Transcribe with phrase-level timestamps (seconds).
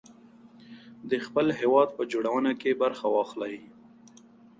[1.09, 3.55] د خپل هېواد په جوړونه کې برخه واخلئ.